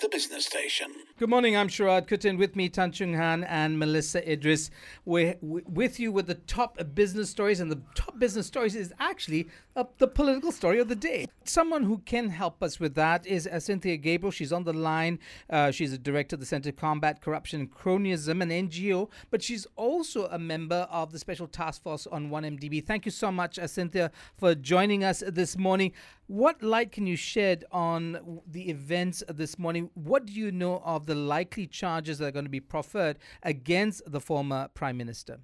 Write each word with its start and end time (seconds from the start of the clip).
the 0.00 0.08
business 0.08 0.46
station. 0.46 0.92
Good 1.18 1.28
morning. 1.28 1.54
I'm 1.56 1.68
Sharad 1.68 2.08
Kuttan. 2.08 2.38
With 2.38 2.56
me, 2.56 2.70
Tan 2.70 2.90
Chung 2.90 3.12
Han 3.14 3.44
and 3.44 3.78
Melissa 3.78 4.30
Idris. 4.30 4.70
We're 5.04 5.36
with 5.42 6.00
you 6.00 6.10
with 6.10 6.26
the 6.26 6.36
top 6.36 6.78
business 6.94 7.28
stories, 7.28 7.60
and 7.60 7.70
the 7.70 7.82
top 7.94 8.18
business 8.18 8.46
stories 8.46 8.74
is 8.74 8.94
actually 8.98 9.48
uh, 9.76 9.84
the 9.98 10.08
political 10.08 10.52
story 10.52 10.78
of 10.80 10.88
the 10.88 10.96
day. 10.96 11.26
Someone 11.44 11.82
who 11.82 11.98
can 11.98 12.30
help 12.30 12.62
us 12.62 12.80
with 12.80 12.94
that 12.94 13.26
is 13.26 13.46
uh, 13.46 13.60
Cynthia 13.60 13.98
Gabriel. 13.98 14.30
She's 14.30 14.52
on 14.52 14.64
the 14.64 14.72
line. 14.72 15.18
Uh, 15.50 15.70
she's 15.70 15.92
a 15.92 15.98
director 15.98 16.36
of 16.36 16.40
the 16.40 16.46
Center 16.46 16.70
to 16.70 16.76
Combat 16.76 17.20
Corruption 17.20 17.60
and 17.60 17.70
Cronyism, 17.70 18.42
an 18.42 18.48
NGO, 18.48 19.10
but 19.30 19.42
she's 19.42 19.66
also 19.76 20.28
a 20.30 20.38
member 20.38 20.88
of 20.90 21.12
the 21.12 21.18
Special 21.18 21.46
Task 21.46 21.82
Force 21.82 22.06
on 22.06 22.30
1MDB. 22.30 22.86
Thank 22.86 23.04
you 23.04 23.12
so 23.12 23.30
much, 23.30 23.58
uh, 23.58 23.66
Cynthia, 23.66 24.10
for 24.38 24.54
joining 24.54 25.04
us 25.04 25.22
this 25.26 25.58
morning. 25.58 25.92
What 26.26 26.62
light 26.62 26.92
can 26.92 27.08
you 27.08 27.16
shed 27.16 27.64
on 27.72 28.40
the 28.46 28.70
events 28.70 29.24
this 29.28 29.58
morning? 29.58 29.89
What 29.94 30.26
do 30.26 30.32
you 30.32 30.52
know 30.52 30.82
of 30.84 31.06
the 31.06 31.14
likely 31.14 31.66
charges 31.66 32.18
that 32.18 32.26
are 32.26 32.30
going 32.30 32.44
to 32.44 32.50
be 32.50 32.60
proffered 32.60 33.18
against 33.42 34.02
the 34.06 34.20
former 34.20 34.68
Prime 34.74 34.96
Minister? 34.96 35.40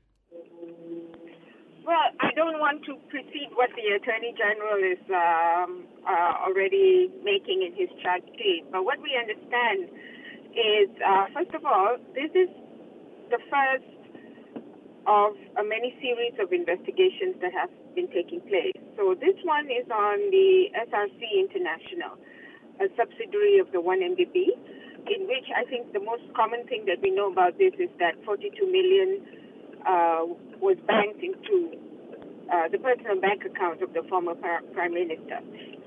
Well, 1.87 2.10
I 2.18 2.30
don't 2.34 2.59
want 2.59 2.84
to 2.87 2.96
precede 3.09 3.54
what 3.54 3.70
the 3.77 3.95
Attorney 3.95 4.34
General 4.34 4.82
is 4.82 4.98
um, 5.06 5.87
uh, 6.02 6.42
already 6.42 7.10
making 7.23 7.62
in 7.62 7.78
his 7.78 7.88
charge 8.02 8.27
sheet, 8.37 8.64
but 8.73 8.84
what 8.84 8.98
we 8.98 9.14
understand 9.14 9.87
is, 10.51 10.90
uh, 10.98 11.26
first 11.32 11.54
of 11.54 11.65
all, 11.65 11.96
this 12.15 12.30
is 12.34 12.51
the 13.30 13.38
first 13.46 13.87
of 15.06 15.38
a 15.59 15.62
many 15.62 15.95
series 16.02 16.34
of 16.42 16.51
investigations 16.52 17.38
that 17.40 17.54
have 17.54 17.70
been 17.95 18.10
taking 18.10 18.42
place. 18.51 18.74
So 18.98 19.15
this 19.15 19.38
one 19.46 19.70
is 19.70 19.87
on 19.87 20.18
the 20.34 20.74
SRC 20.90 21.20
International, 21.38 22.18
a 22.80 22.89
subsidiary 22.97 23.59
of 23.59 23.71
the 23.73 23.79
1MDB, 23.79 24.55
in 25.07 25.27
which 25.27 25.49
I 25.55 25.65
think 25.65 25.93
the 25.93 26.01
most 26.01 26.23
common 26.35 26.66
thing 26.66 26.85
that 26.87 27.01
we 27.02 27.10
know 27.10 27.30
about 27.30 27.59
this 27.59 27.73
is 27.79 27.91
that 27.99 28.15
42 28.24 28.66
million 28.66 29.23
uh, 29.87 30.27
was 30.60 30.77
banked 30.87 31.23
into 31.23 31.79
uh, 32.52 32.68
the 32.68 32.79
personal 32.79 33.21
bank 33.21 33.45
account 33.45 33.83
of 33.83 33.93
the 33.93 34.02
former 34.09 34.35
prime 34.35 34.95
minister. 34.95 35.41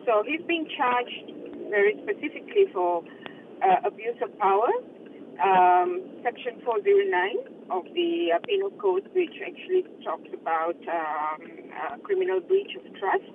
So 0.06 0.24
he's 0.26 0.42
being 0.48 0.68
charged 0.78 1.32
very 1.70 2.00
specifically 2.04 2.66
for 2.74 3.04
uh, 3.62 3.88
abuse 3.88 4.18
of 4.24 4.38
power, 4.40 4.72
um, 5.44 6.02
Section 6.24 6.60
409 6.66 7.72
of 7.72 7.86
the 7.94 8.34
uh, 8.36 8.40
Penal 8.46 8.72
Code, 8.82 9.08
which 9.14 9.36
actually 9.46 9.86
talks 10.04 10.30
about 10.34 10.76
um, 10.88 11.40
uh, 11.72 11.98
criminal 12.04 12.40
breach 12.42 12.76
of 12.76 12.84
trust. 13.00 13.32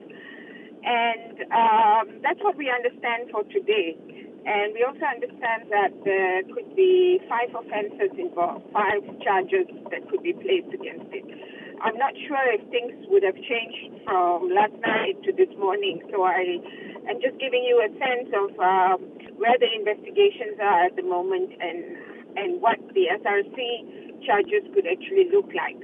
And 0.84 1.40
um, 1.48 2.20
that's 2.20 2.40
what 2.44 2.56
we 2.56 2.68
understand 2.68 3.32
for 3.32 3.42
today. 3.48 3.96
And 4.44 4.77
we 4.77 4.84
also 4.84 5.00
understand 5.08 5.72
that 5.72 5.96
there 6.04 6.44
could 6.52 6.77
be 6.77 7.18
five 7.28 7.48
offenses 7.56 8.12
involved, 8.20 8.68
five 8.72 9.00
charges 9.24 9.64
that 9.88 10.05
could 10.12 10.22
be 10.22 10.36
placed 10.36 10.68
against 10.68 11.08
it. 11.16 11.24
I'm 11.80 11.96
not 11.96 12.12
sure 12.28 12.44
if 12.52 12.60
things 12.68 12.92
would 13.08 13.24
have 13.24 13.36
changed 13.40 14.05
from 14.05 14.52
last 14.52 14.77
night 14.84 15.16
to 15.24 15.32
this 15.32 15.48
morning, 15.56 16.05
so 16.12 16.22
I 16.22 16.60
am 17.08 17.20
just 17.20 17.40
giving 17.40 17.64
you 17.64 17.80
a 17.80 17.90
sense 17.96 18.28
of 18.36 18.52
um, 18.60 19.00
where 19.40 19.56
the 19.56 19.68
investigations 19.72 20.60
are 20.60 20.92
at 20.92 20.96
the 20.96 21.02
moment 21.02 21.50
and 21.60 21.96
and 22.36 22.60
what 22.60 22.77
the 22.92 23.08
SRC 23.20 24.24
charges 24.27 24.64
could 24.74 24.86
actually 24.86 25.30
look 25.32 25.48
like. 25.55 25.78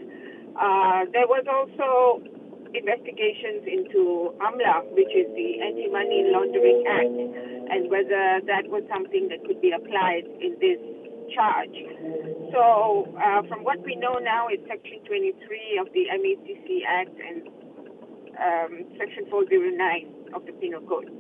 Uh, 0.56 1.06
there 1.12 1.28
was 1.28 1.47
also 1.47 2.21
investigations 2.75 3.67
into 3.67 4.35
AMLA, 4.39 4.95
which 4.95 5.11
is 5.11 5.27
the 5.35 5.61
Anti-Money 5.61 6.31
Laundering 6.31 6.85
Act, 6.87 7.19
and 7.71 7.91
whether 7.91 8.41
that 8.47 8.71
was 8.71 8.83
something 8.91 9.29
that 9.29 9.45
could 9.47 9.61
be 9.61 9.73
applied 9.73 10.27
in 10.41 10.57
this 10.61 10.79
charge. 11.35 11.75
So, 12.53 13.07
uh, 13.19 13.43
from 13.47 13.62
what 13.62 13.83
we 13.84 13.94
know 13.97 14.19
now, 14.19 14.49
it's 14.49 14.62
Section 14.67 15.03
23 15.06 15.78
of 15.81 15.87
the 15.94 16.11
MACC 16.11 16.83
Act 16.87 17.15
and 17.19 17.47
um, 18.39 18.73
Section 18.99 19.27
409 19.31 20.34
of 20.34 20.47
the 20.47 20.53
Penal 20.53 20.83
Code. 20.83 21.11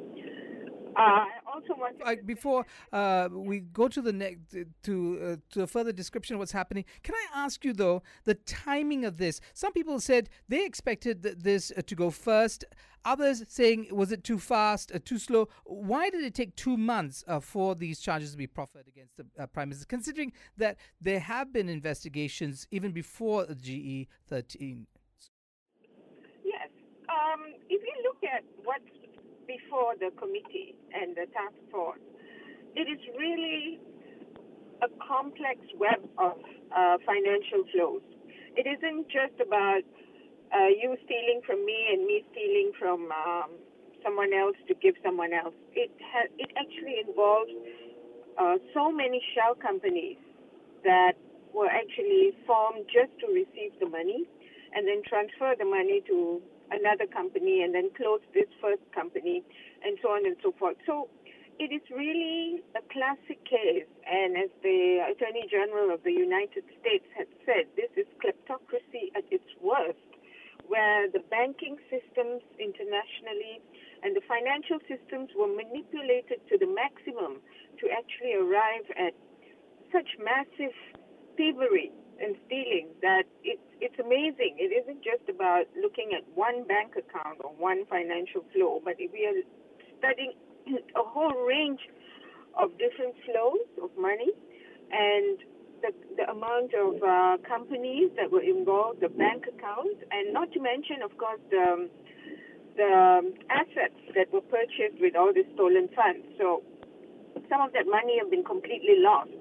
Uh, 0.96 1.24
also 1.52 1.74
want 1.74 2.26
before 2.26 2.66
uh, 2.92 3.28
we 3.30 3.60
go 3.60 3.88
to 3.88 4.00
the 4.00 4.12
next 4.12 4.56
to 4.82 4.94
uh, 5.22 5.36
to 5.52 5.62
a 5.62 5.66
further 5.66 5.92
description 5.92 6.34
of 6.34 6.40
what's 6.40 6.52
happening. 6.52 6.84
Can 7.02 7.14
I 7.14 7.44
ask 7.44 7.64
you 7.64 7.72
though 7.72 8.02
the 8.24 8.34
timing 8.34 9.04
of 9.04 9.16
this? 9.18 9.40
Some 9.54 9.72
people 9.72 10.00
said 10.00 10.28
they 10.48 10.64
expected 10.64 11.22
this 11.22 11.72
uh, 11.76 11.82
to 11.82 11.94
go 11.94 12.10
first. 12.10 12.64
Others 13.04 13.44
saying 13.48 13.88
was 13.90 14.12
it 14.12 14.22
too 14.24 14.38
fast, 14.38 14.92
uh, 14.94 14.98
too 15.02 15.18
slow? 15.18 15.48
Why 15.64 16.10
did 16.10 16.22
it 16.22 16.34
take 16.34 16.54
two 16.54 16.76
months 16.76 17.24
uh, 17.26 17.40
for 17.40 17.74
these 17.74 17.98
charges 18.00 18.32
to 18.32 18.36
be 18.36 18.46
proffered 18.46 18.86
against 18.86 19.16
the 19.16 19.24
prime 19.46 19.70
minister? 19.70 19.86
Considering 19.86 20.32
that 20.56 20.76
there 21.00 21.20
have 21.20 21.52
been 21.52 21.68
investigations 21.68 22.66
even 22.70 22.92
before 22.92 23.46
the 23.46 23.54
GE 23.54 24.08
thirteen. 24.26 24.86
Yes, 26.44 26.68
um, 27.08 27.40
if 27.68 27.80
you 27.82 27.96
look 28.02 28.22
at 28.22 28.44
what's 28.64 28.84
before 29.50 29.98
the 29.98 30.10
committee 30.14 30.78
and 30.94 31.16
the 31.18 31.26
task 31.34 31.58
force, 31.72 32.02
it 32.76 32.86
is 32.86 33.00
really 33.18 33.80
a 34.82 34.88
complex 35.02 35.58
web 35.78 35.98
of 36.18 36.38
uh, 36.70 36.96
financial 37.02 37.66
flows. 37.74 38.02
It 38.54 38.66
isn't 38.66 39.08
just 39.10 39.36
about 39.42 39.82
uh, 40.54 40.70
you 40.70 40.94
stealing 41.04 41.42
from 41.46 41.64
me 41.66 41.78
and 41.92 42.06
me 42.06 42.22
stealing 42.30 42.72
from 42.78 43.10
um, 43.10 43.50
someone 44.02 44.32
else 44.32 44.56
to 44.68 44.74
give 44.74 44.94
someone 45.04 45.32
else. 45.34 45.54
It 45.74 45.90
ha- 46.00 46.30
it 46.38 46.50
actually 46.56 47.02
involves 47.06 47.52
uh, 48.38 48.56
so 48.74 48.90
many 48.92 49.22
shell 49.34 49.54
companies 49.54 50.18
that 50.84 51.14
were 51.54 51.68
actually 51.70 52.32
formed 52.46 52.86
just 52.86 53.12
to 53.20 53.26
receive 53.34 53.74
the 53.80 53.88
money 53.88 54.24
and 54.74 54.86
then 54.86 55.02
transfer 55.06 55.54
the 55.58 55.66
money 55.66 56.02
to 56.06 56.40
another 56.70 57.06
company 57.06 57.62
and 57.62 57.74
then 57.74 57.90
close 57.96 58.20
this 58.34 58.48
first 58.60 58.82
company 58.94 59.42
and 59.84 59.98
so 60.02 60.10
on 60.10 60.26
and 60.26 60.36
so 60.42 60.52
forth. 60.58 60.76
So 60.86 61.08
it 61.60 61.76
is 61.76 61.84
really 61.92 62.64
a 62.72 62.80
classic 62.88 63.44
case, 63.44 63.84
and 64.08 64.32
as 64.32 64.48
the 64.64 65.04
Attorney 65.12 65.44
General 65.44 65.92
of 65.92 66.00
the 66.08 66.12
United 66.12 66.64
States 66.80 67.04
had 67.12 67.28
said, 67.44 67.68
this 67.76 67.92
is 68.00 68.08
kleptocracy 68.16 69.12
at 69.12 69.28
its 69.28 69.44
worst, 69.60 70.00
where 70.72 71.10
the 71.12 71.20
banking 71.28 71.76
systems 71.92 72.40
internationally 72.56 73.60
and 74.02 74.16
the 74.16 74.24
financial 74.24 74.80
systems 74.88 75.28
were 75.36 75.52
manipulated 75.52 76.40
to 76.48 76.56
the 76.56 76.64
maximum 76.64 77.44
to 77.76 77.92
actually 77.92 78.32
arrive 78.40 78.88
at 78.96 79.12
such 79.92 80.16
massive 80.16 80.72
thievery 81.36 81.92
and 82.20 82.36
stealing 82.46 82.88
that 83.00 83.24
it's 83.42 83.64
it's 83.80 83.98
amazing. 83.98 84.60
It 84.60 84.76
isn't 84.76 85.02
just 85.02 85.24
about 85.28 85.64
looking 85.80 86.12
at 86.12 86.22
one 86.36 86.68
bank 86.68 86.92
account 87.00 87.40
or 87.40 87.50
one 87.56 87.86
financial 87.88 88.44
flow, 88.52 88.80
but 88.84 88.96
we 89.00 89.24
are 89.24 89.40
studying 89.98 90.36
a 90.96 91.04
whole 91.04 91.32
range 91.48 91.80
of 92.58 92.76
different 92.76 93.16
flows 93.24 93.64
of 93.82 93.90
money 93.96 94.28
and 94.92 95.38
the, 95.80 95.92
the 96.16 96.28
amount 96.28 96.76
of 96.76 97.00
uh, 97.00 97.36
companies 97.48 98.10
that 98.16 98.30
were 98.30 98.44
involved, 98.44 99.00
the 99.00 99.08
bank 99.08 99.44
accounts, 99.48 99.96
and 100.10 100.32
not 100.32 100.52
to 100.52 100.60
mention, 100.60 101.00
of 101.02 101.16
course, 101.16 101.40
the, 101.48 101.88
the 102.76 103.32
assets 103.48 103.96
that 104.14 104.28
were 104.32 104.44
purchased 104.44 105.00
with 105.00 105.16
all 105.16 105.32
the 105.32 105.44
stolen 105.54 105.88
funds. 105.96 106.26
So 106.36 106.62
some 107.48 107.60
of 107.60 107.72
that 107.72 107.86
money 107.88 108.20
have 108.20 108.30
been 108.30 108.44
completely 108.44 109.00
lost. 109.00 109.32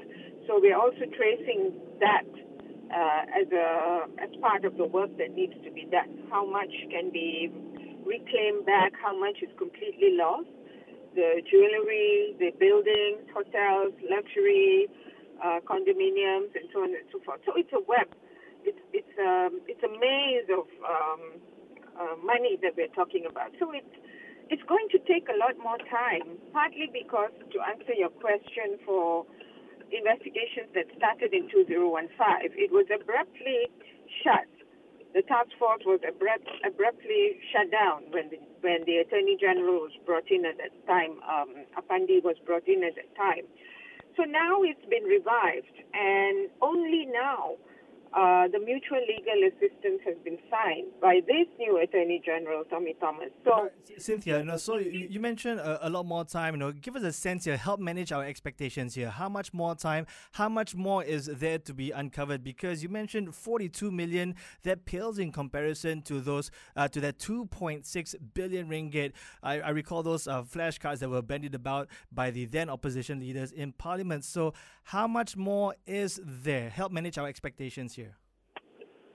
So 0.47 0.59
we're 0.63 0.79
also 0.79 1.06
tracing 1.12 1.75
that 2.00 2.25
uh, 2.94 3.23
as 3.41 3.47
a 3.51 4.05
as 4.22 4.29
part 4.41 4.66
of 4.66 4.77
the 4.77 4.85
work 4.85 5.16
that 5.17 5.33
needs 5.35 5.53
to 5.63 5.72
be 5.72 5.85
done. 5.85 6.25
How 6.29 6.45
much 6.45 6.72
can 6.89 7.11
be 7.11 7.51
reclaimed 8.05 8.66
back? 8.66 8.94
How 9.01 9.17
much 9.17 9.38
is 9.41 9.50
completely 9.57 10.17
lost? 10.17 10.50
The 11.15 11.41
jewelry, 11.50 12.36
the 12.38 12.51
buildings, 12.59 13.25
hotels, 13.33 13.94
luxury, 14.09 14.88
uh, 15.44 15.59
condominiums, 15.65 16.53
and 16.53 16.69
so 16.74 16.83
on 16.83 16.94
and 16.94 17.06
so 17.12 17.19
forth. 17.25 17.41
So 17.45 17.53
it's 17.56 17.74
a 17.74 17.81
web. 17.81 18.09
It's 18.63 18.80
it's 18.94 19.15
um, 19.18 19.62
it's 19.68 19.81
a 19.83 19.91
maze 20.00 20.50
of 20.50 20.65
um, 20.86 21.21
uh, 22.00 22.15
money 22.25 22.57
that 22.62 22.74
we're 22.77 22.94
talking 22.94 23.25
about. 23.30 23.51
So 23.59 23.71
it's 23.71 23.95
it's 24.50 24.63
going 24.68 24.89
to 24.91 25.00
take 25.06 25.30
a 25.30 25.38
lot 25.38 25.57
more 25.62 25.77
time, 25.89 26.38
partly 26.53 26.89
because 26.91 27.30
to 27.53 27.57
answer 27.62 27.94
your 27.94 28.09
question 28.09 28.81
for 28.86 29.25
investigations 29.91 30.69
that 30.75 30.86
started 30.97 31.33
in 31.33 31.50
2015, 31.50 32.06
it 32.56 32.71
was 32.71 32.86
abruptly 32.94 33.68
shut. 34.24 34.47
The 35.13 35.24
task 35.25 35.50
force 35.57 35.81
was 35.86 36.00
abrupt, 36.06 36.47
abruptly 36.62 37.41
shut 37.50 37.71
down 37.71 38.06
when 38.13 38.30
the, 38.30 38.38
when 38.62 38.86
the 38.86 39.01
Attorney 39.01 39.38
General 39.39 39.89
was 39.89 39.95
brought 40.06 40.30
in 40.30 40.45
at 40.45 40.57
that 40.62 40.74
time. 40.86 41.18
Um, 41.25 41.65
Apandi 41.74 42.21
was 42.21 42.38
brought 42.45 42.68
in 42.68 42.83
at 42.83 42.94
that 42.95 43.09
time. 43.18 43.50
So 44.18 44.24
now 44.24 44.62
it's 44.62 44.86
been 44.86 45.06
revived, 45.06 45.74
and 45.94 46.50
only 46.62 47.07
now 47.09 47.57
uh, 48.13 48.47
the 48.47 48.59
mutual 48.59 49.00
legal 49.07 49.47
assistance 49.47 50.01
has 50.03 50.15
been 50.23 50.38
signed 50.50 50.88
by 51.00 51.19
this 51.27 51.47
new 51.59 51.77
Attorney 51.77 52.21
General, 52.25 52.63
Tommy 52.69 52.95
Thomas. 53.00 53.29
So, 53.44 53.69
Cynthia, 53.97 54.44
you 54.44 54.57
so 54.57 54.77
you, 54.77 55.07
you 55.09 55.19
mentioned 55.19 55.59
a, 55.59 55.88
a, 55.88 55.89
lot 55.89 56.06
more 56.06 56.25
time. 56.25 56.56
You 56.56 56.59
know, 56.59 56.71
give 56.71 56.95
us 56.95 57.03
a 57.03 57.13
sense 57.13 57.45
here. 57.45 57.56
Help 57.56 57.79
manage 57.79 58.11
our 58.11 58.25
expectations 58.25 58.95
here. 58.95 59.09
How 59.09 59.29
much 59.29 59.53
more 59.53 59.75
time? 59.75 60.07
How 60.31 60.50
much 60.50 60.73
more 60.73 61.03
is 61.03 61.27
there 61.27 61.59
to 61.59 61.73
be 61.73 61.91
uncovered? 61.91 62.44
Because 62.44 62.81
you 62.81 62.89
mentioned 62.89 63.35
42 63.35 63.91
million. 63.91 64.35
That 64.63 64.85
pales 64.85 65.19
in 65.19 65.31
comparison 65.31 66.01
to 66.03 66.19
those 66.19 66.50
uh, 66.75 66.88
to 66.88 67.00
that 67.01 67.19
2.6 67.19 68.15
billion 68.33 68.69
ringgit. 68.69 69.13
I, 69.44 69.59
I 69.59 69.69
recall 69.69 70.01
those 70.01 70.27
uh, 70.27 70.41
flashcards 70.44 71.00
that 71.00 71.09
were 71.09 71.21
bandied 71.21 71.53
about 71.53 71.89
by 72.12 72.31
the 72.31 72.45
then 72.45 72.69
opposition 72.69 73.19
leaders 73.19 73.51
in 73.51 73.71
Parliament. 73.71 74.25
So, 74.25 74.53
how 74.83 75.07
much 75.07 75.38
more 75.38 75.75
is 75.85 76.19
there? 76.23 76.69
Help 76.69 76.91
manage 76.91 77.17
our 77.17 77.27
expectations 77.27 77.94
here. 77.94 78.15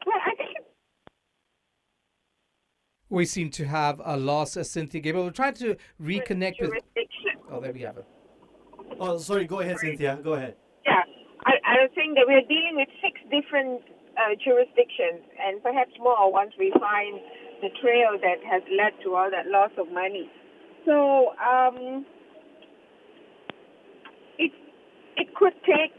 Well, 0.06 0.16
I 0.24 0.34
think 0.36 0.54
we 3.14 3.24
seem 3.24 3.50
to 3.50 3.64
have 3.64 4.00
a 4.04 4.16
loss, 4.16 4.56
of 4.56 4.66
Cynthia 4.66 5.00
Gabriel. 5.00 5.26
We're 5.26 5.32
trying 5.32 5.54
to 5.54 5.76
reconnect 6.02 6.60
with. 6.60 6.72
Oh, 7.50 7.60
there 7.60 7.72
we 7.72 7.80
have 7.82 7.96
it. 7.98 8.06
Oh, 8.98 9.18
sorry. 9.18 9.46
Go 9.46 9.60
ahead, 9.60 9.78
Cynthia. 9.78 10.18
Go 10.22 10.34
ahead. 10.34 10.56
Yeah, 10.84 11.02
I, 11.46 11.52
I 11.64 11.74
was 11.82 11.90
saying 11.94 12.14
that 12.14 12.24
we're 12.26 12.42
dealing 12.42 12.74
with 12.74 12.88
six 13.00 13.20
different 13.30 13.82
uh, 14.18 14.34
jurisdictions, 14.44 15.22
and 15.40 15.62
perhaps 15.62 15.92
more 15.98 16.32
once 16.32 16.52
we 16.58 16.72
find 16.80 17.20
the 17.62 17.70
trail 17.80 18.18
that 18.20 18.42
has 18.44 18.62
led 18.70 18.92
to 19.04 19.14
all 19.14 19.30
that 19.30 19.46
loss 19.46 19.70
of 19.78 19.90
money. 19.92 20.28
So 20.84 21.32
um, 21.38 22.04
it 24.38 24.52
it 25.16 25.34
could 25.34 25.54
take 25.64 25.94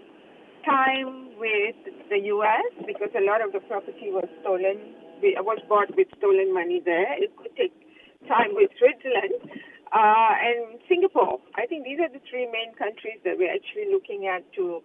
time 0.65 1.37
with 1.39 1.75
the 2.09 2.19
U.S. 2.35 2.85
because 2.85 3.09
a 3.15 3.23
lot 3.23 3.43
of 3.43 3.53
the 3.53 3.59
property 3.61 4.09
was 4.11 4.27
stolen, 4.41 4.77
was 5.21 5.59
bought 5.67 5.95
with 5.95 6.07
stolen 6.17 6.53
money 6.53 6.81
there. 6.83 7.21
It 7.21 7.35
could 7.37 7.55
take 7.55 7.73
time 8.27 8.53
with 8.53 8.71
Switzerland 8.77 9.39
uh, 9.93 10.33
and 10.41 10.79
Singapore. 10.89 11.39
I 11.55 11.65
think 11.65 11.85
these 11.85 11.99
are 11.99 12.09
the 12.09 12.21
three 12.29 12.45
main 12.45 12.73
countries 12.75 13.19
that 13.23 13.37
we're 13.37 13.53
actually 13.53 13.91
looking 13.91 14.27
at 14.27 14.41
to 14.55 14.81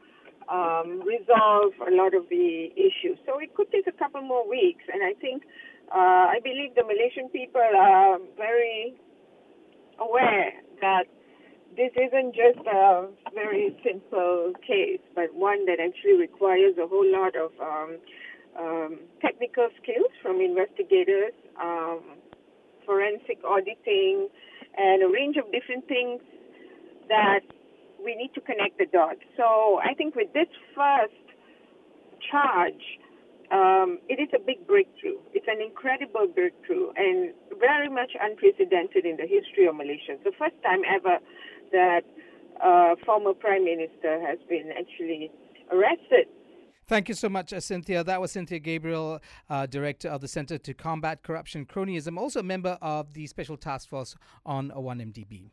um, 0.48 1.02
resolve 1.06 1.72
a 1.86 1.90
lot 1.90 2.14
of 2.14 2.28
the 2.28 2.70
issues. 2.76 3.18
So 3.26 3.38
it 3.38 3.54
could 3.54 3.70
take 3.72 3.86
a 3.86 3.96
couple 3.96 4.22
more 4.22 4.48
weeks, 4.48 4.84
and 4.92 5.02
I 5.02 5.14
think 5.20 5.44
uh, 5.90 6.30
I 6.34 6.38
believe 6.42 6.74
the 6.74 6.84
Malaysian 6.84 7.28
people 7.28 7.62
are 7.62 8.18
very 8.36 8.94
aware 9.98 10.52
that 10.80 11.04
this 11.76 11.92
isn't 11.94 12.34
just 12.34 12.66
a 12.66 13.08
very 13.32 13.76
simple 13.84 14.52
case, 14.66 15.00
but 15.14 15.32
one 15.34 15.66
that 15.66 15.78
actually 15.78 16.18
requires 16.18 16.74
a 16.82 16.86
whole 16.86 17.06
lot 17.06 17.36
of 17.36 17.52
um, 17.60 17.98
um, 18.58 18.98
technical 19.20 19.68
skills 19.82 20.10
from 20.22 20.40
investigators, 20.40 21.32
um, 21.60 22.00
forensic 22.86 23.38
auditing, 23.44 24.28
and 24.76 25.02
a 25.02 25.08
range 25.08 25.36
of 25.36 25.50
different 25.52 25.86
things 25.88 26.20
that 27.08 27.40
we 28.02 28.14
need 28.14 28.32
to 28.34 28.40
connect 28.40 28.78
the 28.78 28.86
dots. 28.86 29.20
So 29.36 29.80
I 29.82 29.94
think 29.94 30.14
with 30.14 30.32
this 30.32 30.48
first 30.74 31.12
charge, 32.30 32.98
um, 33.50 33.98
it 34.08 34.22
is 34.22 34.28
a 34.34 34.38
big 34.38 34.66
breakthrough. 34.66 35.18
It's 35.34 35.46
an 35.48 35.60
incredible 35.60 36.26
breakthrough 36.32 36.90
and 36.96 37.34
very 37.58 37.88
much 37.88 38.12
unprecedented 38.14 39.04
in 39.04 39.16
the 39.16 39.26
history 39.26 39.66
of 39.66 39.74
Malaysia. 39.74 40.14
It's 40.14 40.24
the 40.24 40.36
first 40.38 40.54
time 40.62 40.82
ever 40.86 41.18
that 41.72 42.06
uh, 42.62 42.94
former 43.04 43.34
prime 43.34 43.64
minister 43.64 44.20
has 44.22 44.38
been 44.48 44.70
actually 44.70 45.30
arrested. 45.72 46.30
Thank 46.90 47.08
you 47.08 47.14
so 47.14 47.28
much, 47.28 47.52
uh, 47.52 47.60
Cynthia. 47.60 48.02
That 48.02 48.20
was 48.20 48.32
Cynthia 48.32 48.58
Gabriel, 48.58 49.20
uh, 49.48 49.66
director 49.66 50.08
of 50.08 50.20
the 50.22 50.26
Center 50.26 50.58
to 50.58 50.74
Combat 50.74 51.22
Corruption 51.22 51.64
Cronyism, 51.64 52.18
also 52.18 52.40
a 52.40 52.42
member 52.42 52.78
of 52.82 53.14
the 53.14 53.28
Special 53.28 53.56
Task 53.56 53.88
Force 53.88 54.16
on 54.44 54.72
1MDB. 54.72 55.52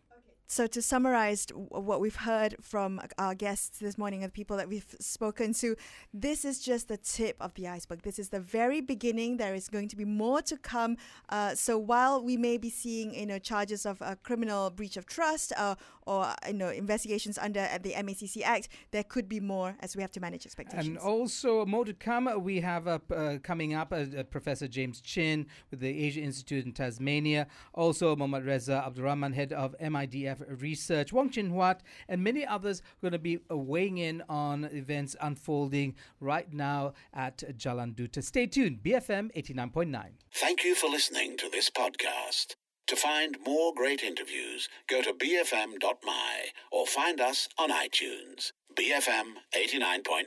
So, 0.50 0.66
to 0.66 0.82
summarize 0.82 1.48
what 1.54 2.00
we've 2.00 2.16
heard 2.16 2.56
from 2.62 3.02
our 3.18 3.36
guests 3.36 3.80
this 3.80 3.98
morning 3.98 4.24
and 4.24 4.32
the 4.32 4.34
people 4.34 4.56
that 4.56 4.70
we've 4.70 4.96
spoken 4.98 5.54
to, 5.56 5.76
this 6.14 6.46
is 6.46 6.62
just 6.62 6.88
the 6.88 6.96
tip 6.96 7.36
of 7.42 7.54
the 7.56 7.68
iceberg. 7.68 8.04
This 8.04 8.18
is 8.18 8.30
the 8.30 8.40
very 8.40 8.80
beginning. 8.80 9.38
There 9.38 9.54
is 9.54 9.68
going 9.68 9.90
to 9.90 9.98
be 9.98 10.06
more 10.06 10.42
to 10.44 10.56
come. 10.56 10.96
Uh, 11.28 11.54
so, 11.54 11.78
while 11.78 12.24
we 12.24 12.38
may 12.38 12.58
be 12.58 12.70
seeing, 12.70 13.14
you 13.14 13.26
know, 13.26 13.40
charges 13.40 13.86
of 13.86 14.02
a 14.02 14.16
criminal 14.16 14.70
breach 14.70 14.96
of 14.96 15.06
trust 15.06 15.52
uh, 15.58 15.76
or 16.06 16.34
you 16.48 16.54
know 16.54 16.70
investigations 16.70 17.38
under 17.38 17.68
the 17.84 17.92
MACC 17.92 18.42
Act, 18.42 18.70
there 18.92 19.04
could 19.04 19.28
be 19.28 19.42
more 19.42 19.76
as 19.82 19.98
we 19.98 20.02
have 20.02 20.12
to 20.12 20.22
manage 20.22 20.46
expectations. 20.46 20.88
And 20.88 20.98
also 20.98 21.66
more 21.66 21.84
to 21.84 21.94
come. 21.94 22.30
We 22.42 22.62
have 22.62 22.88
uh, 22.88 23.00
coming 23.44 23.74
up 23.74 23.92
uh, 23.92 24.24
Professor 24.32 24.70
James 24.70 25.02
Chin 25.02 25.46
with 25.72 25.82
the 25.82 26.06
Asia 26.06 26.22
Institute 26.22 26.66
in 26.66 26.72
Tasmania. 26.72 27.48
Also, 27.74 28.16
Mohammad 28.16 28.46
Reza 28.46 28.82
Abdurrahman, 28.86 29.34
head 29.34 29.52
of 29.52 29.76
MIDF 29.80 30.37
Research, 30.60 31.14
Wong 31.14 31.30
Chin 31.30 31.52
Huat, 31.52 31.80
and 32.08 32.24
many 32.24 32.46
others 32.46 32.82
are 32.82 33.02
going 33.02 33.12
to 33.14 33.20
be 33.20 33.40
weighing 33.50 33.98
in 33.98 34.24
on 34.30 34.66
events 34.66 35.16
unfolding 35.22 35.96
right 36.20 36.52
now 36.52 36.94
at 37.14 37.38
Jalan 37.58 37.96
Duta. 37.96 38.24
Stay 38.24 38.48
tuned, 38.48 38.84
BFM 38.84 39.32
89.9. 39.36 40.12
Thank 40.34 40.64
you 40.64 40.76
for 40.76 40.90
listening 40.90 41.38
to 41.38 41.50
this 41.50 41.70
podcast. 41.70 42.56
To 42.88 42.96
find 42.96 43.38
more 43.46 43.74
great 43.76 44.02
interviews, 44.02 44.70
go 44.90 45.02
to 45.02 45.12
bfm.my 45.12 46.46
or 46.72 46.88
find 46.88 47.20
us 47.20 47.50
on 47.58 47.70
iTunes. 47.70 48.54
BFM 48.76 49.34
89.9, 49.54 50.24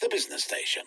the 0.00 0.08
business 0.08 0.44
station. 0.44 0.84